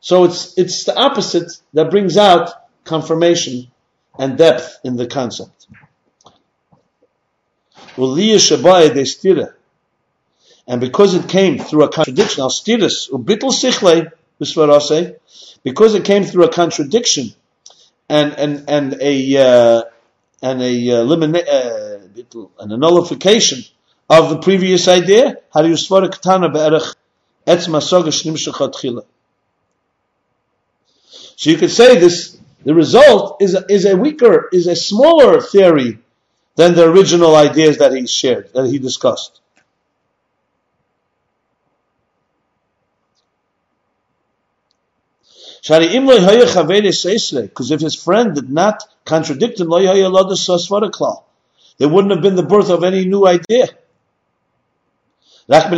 [0.00, 2.50] So it's it's the opposite that brings out
[2.84, 3.70] confirmation
[4.18, 5.66] and depth in the concept.
[10.66, 12.44] And because it came through a contradiction,
[15.64, 17.34] because it came through a contradiction
[18.08, 19.82] and and and a uh,
[20.42, 21.98] and a uh, uh,
[22.60, 23.64] and a nullification
[24.08, 25.36] of the previous idea.
[31.36, 32.36] So you could say this.
[32.64, 35.98] The result is a, is a weaker, is a smaller theory
[36.58, 39.40] than the original ideas that he shared, that he discussed.
[45.62, 45.84] Because
[47.70, 50.10] if his friend did not contradict him, there
[51.88, 53.68] wouldn't have been the birth of any new idea.
[55.48, 55.70] Ba,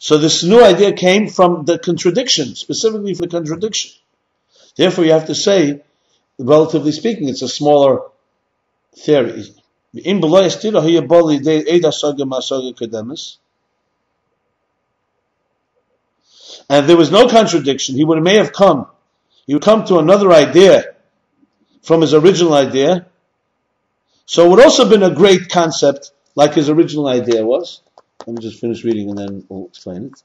[0.00, 3.92] So this new idea came from the contradiction, specifically from the contradiction.
[4.74, 5.82] Therefore, you have to say,
[6.38, 8.00] relatively speaking, it's a smaller
[8.96, 9.44] theory.
[16.70, 17.94] And there was no contradiction.
[17.94, 18.86] He would may have come.
[19.46, 20.94] He would come to another idea
[21.82, 23.06] from his original idea.
[24.24, 27.82] So it would also have been a great concept, like his original idea was.
[28.26, 30.22] Let me just finish reading and then we'll explain it.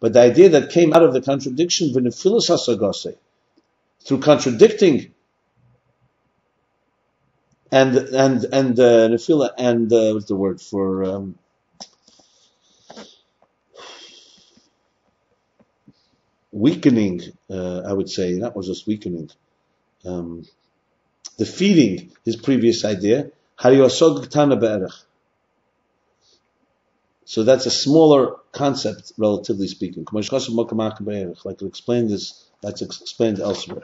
[0.00, 1.92] But the idea that came out of the contradiction,
[4.04, 5.12] through contradicting
[7.70, 11.38] and and and uh, nefila and uh, what's the word for um,
[16.52, 17.22] weakening?
[17.50, 19.30] Uh, I would say that was just weakening,
[20.04, 20.46] um,
[21.36, 23.30] defeating his previous idea.
[27.28, 30.06] So that's a smaller concept, relatively speaking.
[30.10, 33.82] Like to explain this, that's explained elsewhere.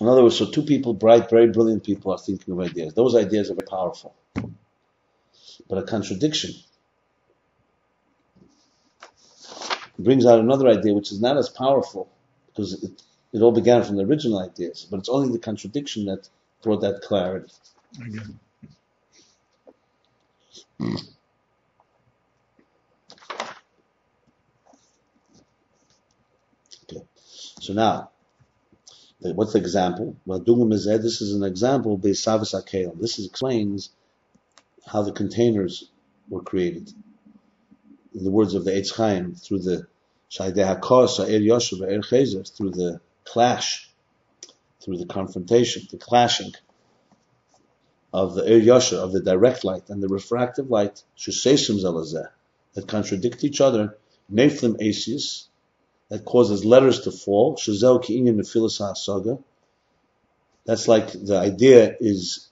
[0.00, 2.94] In other words, so two people, bright, very brilliant people, are thinking of ideas.
[2.94, 4.14] Those ideas are very powerful.
[5.68, 6.52] But a contradiction
[9.98, 12.10] brings out another idea which is not as powerful
[12.48, 13.02] because it,
[13.32, 16.28] it all began from the original ideas, but it's only the contradiction that
[16.62, 17.52] brought that clarity.
[18.00, 18.38] Again.
[20.80, 20.96] Okay.
[27.60, 28.10] So now,
[29.20, 30.16] what's the example?
[30.26, 30.40] Well,
[31.02, 32.22] this is an example based
[33.00, 33.90] This explains
[34.86, 35.90] how the containers
[36.28, 36.92] were created.
[38.14, 39.86] In the words of the Eitz Chaim, through the
[42.50, 43.90] through the clash,
[44.80, 46.52] through the confrontation, the clashing
[48.14, 53.98] of the Yasha, of the direct light, and the refractive light, that contradict each other,
[54.32, 55.48] Neflim Asius,
[56.10, 59.42] that causes letters to fall, Shazel Ki'inyan Nefilis HaSaga,
[60.64, 62.48] that's like the idea is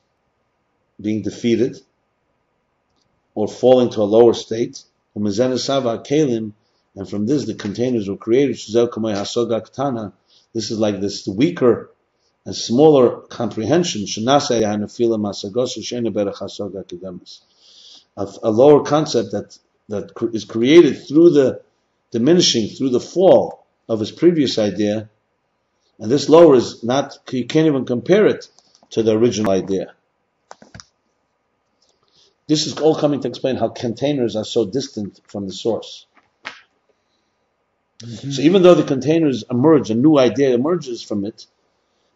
[1.00, 1.80] being defeated,
[3.36, 4.82] or falling to a lower state,
[5.14, 5.24] and
[7.08, 10.12] from this the containers were created, Shazel Kamei HaSaga Ktana,
[10.54, 11.92] this is like this weaker
[12.44, 14.06] a smaller comprehension, a
[18.42, 21.62] a lower concept that, that is created through the
[22.10, 25.08] diminishing, through the fall of his previous idea,
[25.98, 28.48] and this lower is not, you can't even compare it
[28.90, 29.94] to the original idea.
[32.48, 36.06] This is all coming to explain how containers are so distant from the source.
[38.00, 38.30] Mm-hmm.
[38.32, 41.46] So even though the containers emerge, a new idea emerges from it,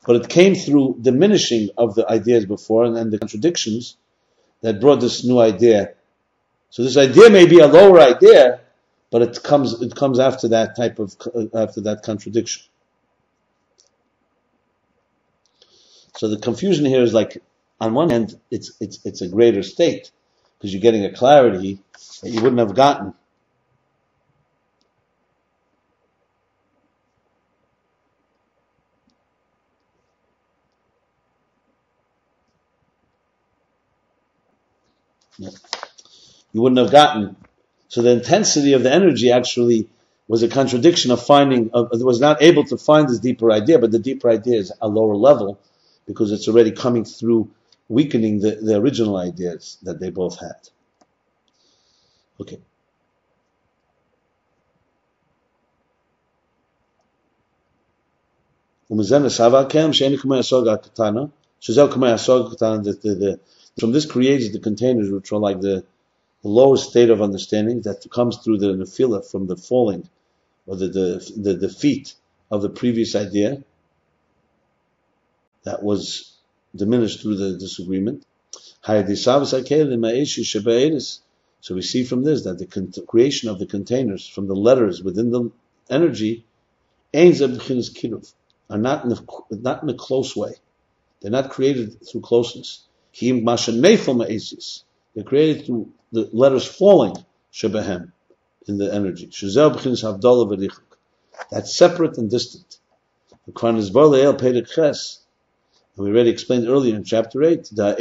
[0.07, 3.97] but it came through diminishing of the ideas before and, and the contradictions
[4.63, 5.95] that brought this new idea.
[6.71, 8.61] So this idea may be a lower idea,
[9.11, 12.63] but it comes it comes after that type of uh, after that contradiction.
[16.17, 17.43] So the confusion here is like,
[17.81, 20.11] on one hand, it's it's it's a greater state
[20.57, 21.81] because you're getting a clarity
[22.23, 23.13] that you wouldn't have gotten
[35.39, 37.37] you wouldn't have gotten.
[37.89, 39.89] So the intensity of the energy actually
[40.29, 43.99] was a contradiction of finding, was not able to find this deeper idea, but the
[43.99, 45.61] deeper idea is a lower level
[46.07, 47.51] because it's already coming through
[47.89, 50.69] weakening the, the original ideas that they both had.
[52.41, 52.59] Okay.
[63.79, 65.85] From this creates the containers which are like the
[66.47, 70.09] the lower state of understanding that comes through the nefila from the falling
[70.67, 72.15] or the, the, the defeat
[72.53, 73.65] of the previous idea
[75.65, 76.37] that was
[76.77, 78.25] diminished through the disagreement.
[78.85, 79.03] So
[81.75, 85.51] we see from this that the creation of the containers from the letters within the
[85.91, 86.45] energy
[87.13, 89.19] are not in a,
[89.51, 90.55] not in a close way.
[91.21, 92.85] They're not created through closeness.
[93.19, 93.41] They're
[95.25, 97.17] created through the letters falling
[97.53, 98.13] shebehem
[98.67, 99.31] in the energy.
[101.51, 102.79] That's separate and distant.
[103.47, 105.21] The kranes barleil paidekhes.
[105.97, 107.95] And we already explained earlier in chapter 8, we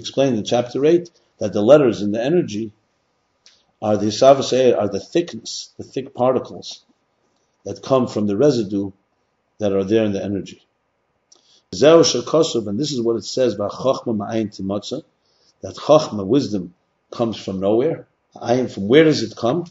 [0.00, 2.72] explained in chapter 8 that the letters in the energy
[3.82, 6.84] are the are the thickness, the thick particles
[7.64, 8.92] that come from the residue
[9.58, 10.65] that are there in the energy.
[11.72, 15.02] And this is what it says about Chachma Ma'ain Timotza
[15.62, 16.74] that Chachma, wisdom,
[17.10, 18.06] comes from nowhere.
[18.36, 19.64] Ayin, from where does it come?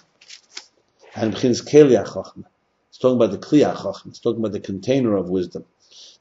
[1.15, 4.07] And It's talking about the Kliyah Chachma.
[4.07, 5.65] It's talking about the container of wisdom.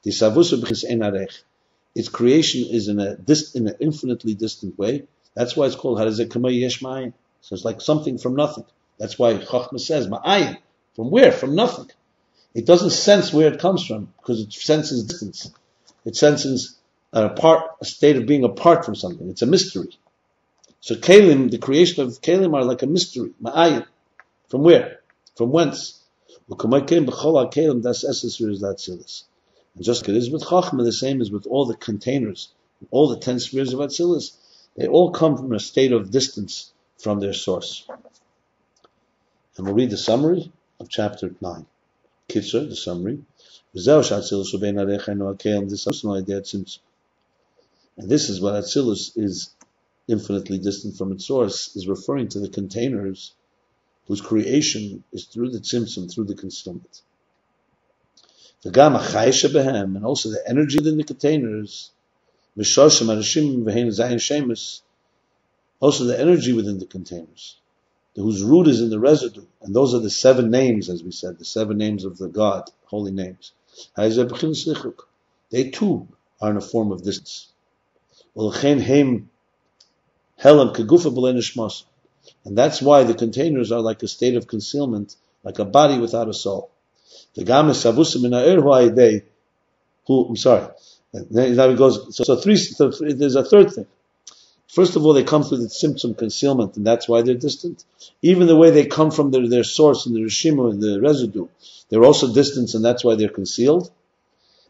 [0.03, 1.43] The Savusu Savusa B'chis
[1.93, 3.17] Its creation is in a
[3.55, 5.07] in an infinitely distant way.
[5.35, 8.65] That's why it's called Harazekama Yesh So it's like something from nothing.
[8.97, 10.57] That's why Chachma says Ma'ayin.
[10.95, 11.31] From where?
[11.31, 11.91] From nothing.
[12.53, 15.51] It doesn't sense where it comes from because it senses distance.
[16.05, 16.77] It senses
[17.11, 19.29] a part, a state of being apart from something.
[19.29, 19.97] It's a mystery.
[20.79, 23.33] So Kalim, the creation of Kalim are like a mystery.
[23.41, 23.85] Ma'ayin.
[24.49, 24.99] From where?
[25.35, 25.99] From whence?
[26.47, 26.59] And
[29.81, 32.49] just it is with Chachma, the same as with all the containers,
[32.91, 34.37] all the ten spheres of Atzilus,
[34.75, 37.87] they all come from a state of distance from their source.
[39.57, 41.65] And we'll read the summary of chapter 9.
[42.29, 43.23] Kitzur, the summary.
[43.77, 44.09] And this
[48.29, 49.49] is what Atzilus is
[50.07, 53.33] infinitely distant from its source, is referring to the containers
[54.07, 57.01] whose creation is through the tzimtzum, through the concealment.
[58.61, 61.91] The gamma behem, and also the energy within the containers,
[62.57, 64.83] mishoshim arashim v'hein zayin shemus,
[65.81, 67.57] also the energy within the containers,
[68.15, 71.37] whose root is in the residue, and those are the seven names, as we said,
[71.37, 73.51] the seven names of the God, holy names.
[75.51, 76.07] They too
[76.41, 77.47] are in a form of distance.
[82.45, 86.27] And that's why the containers are like a state of concealment, like a body without
[86.27, 86.71] a soul.
[87.35, 87.43] The
[90.07, 90.67] who I'm sorry.
[91.29, 92.15] Now he goes.
[92.15, 92.57] So, so three.
[92.57, 93.87] So there's a third thing.
[94.67, 97.85] First of all, they come through the tzimtzum concealment, and that's why they're distant.
[98.21, 101.47] Even the way they come from their, their source in the rishima, and the residue,
[101.89, 103.91] they're also distant, and that's why they're concealed.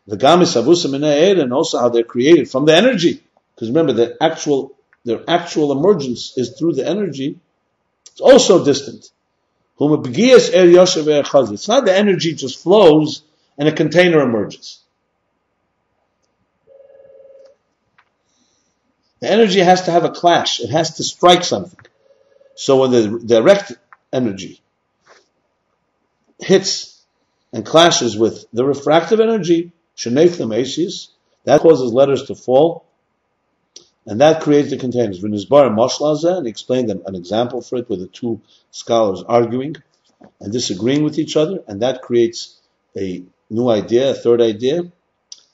[0.08, 3.24] The gamis avusim and also how they're created from the energy.
[3.56, 4.76] Because remember, the actual
[5.06, 7.40] their actual emergence is through the energy.
[8.12, 9.12] It's also distant.
[9.80, 13.22] Er er it's not the energy just flows
[13.58, 14.80] and a container emerges.
[19.20, 20.60] The energy has to have a clash.
[20.60, 21.80] It has to strike something.
[22.56, 23.74] So when the direct
[24.12, 24.62] energy
[26.40, 27.04] hits
[27.54, 29.72] and clashes with the refractive energy,
[30.04, 32.86] that causes letters to fall
[34.06, 35.22] and that creates the containers.
[35.22, 38.42] V'nizbar mashlaza, and explained them an example for it with the two
[38.72, 39.76] scholars arguing
[40.40, 42.60] and disagreeing with each other, and that creates
[42.96, 44.92] a new idea, a third idea,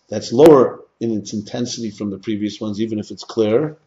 [0.10, 3.78] that's lower in its intensity from the previous ones, even if it's clearer.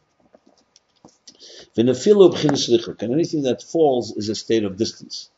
[1.77, 5.31] And anything that falls is a state of distance.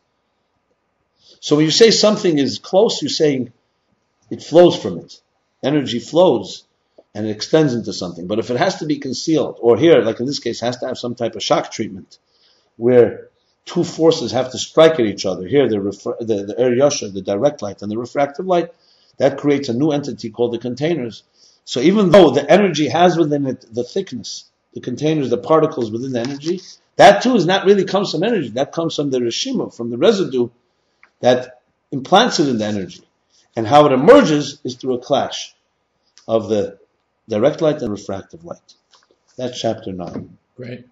[1.40, 3.52] So when you say something is close, you're saying
[4.30, 5.20] it flows from it.
[5.62, 6.64] Energy flows
[7.14, 8.26] and it extends into something.
[8.26, 10.86] But if it has to be concealed, or here, like in this case, has to
[10.86, 12.18] have some type of shock treatment,
[12.76, 13.28] where
[13.64, 15.46] two forces have to strike at each other.
[15.46, 15.78] Here, the
[16.20, 18.70] the, the air yasha, the direct light, and the refractive light,
[19.18, 21.22] that creates a new entity called the containers.
[21.66, 26.12] So even though the energy has within it the thickness, the containers, the particles within
[26.12, 26.60] the energy,
[26.94, 28.50] that too is not really comes from energy.
[28.50, 30.48] That comes from the rishima, from the residue
[31.20, 31.60] that
[31.90, 33.02] implants it in the energy.
[33.56, 35.54] And how it emerges is through a clash
[36.28, 36.78] of the
[37.28, 38.74] direct light and refractive light.
[39.36, 40.38] That's chapter 9.
[40.56, 40.86] Great.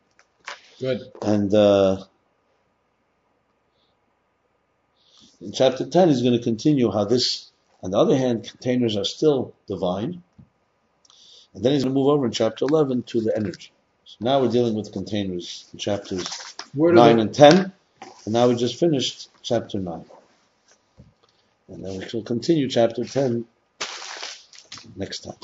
[0.81, 1.03] Good.
[1.23, 2.03] And uh,
[5.41, 7.51] in chapter 10, he's going to continue how this,
[7.81, 10.25] on the other hand, containers are still divine.
[11.55, 13.73] And then he's going to move over in chapter 11 to the energy.
[14.05, 16.29] So now we're dealing with containers in chapters
[16.91, 17.73] 9 and 10.
[18.25, 20.05] And now we just finished chapter 9.
[21.69, 23.47] And then we shall continue chapter 10
[24.97, 25.37] next time.